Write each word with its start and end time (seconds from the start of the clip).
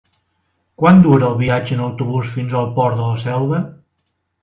Quant 0.83 1.03
dura 1.03 1.27
el 1.27 1.37
viatge 1.43 1.77
en 1.77 1.85
autobús 1.89 2.35
fins 2.39 2.59
al 2.65 2.75
Port 2.81 3.01
de 3.03 3.15
la 3.15 3.23
Selva? 3.29 3.65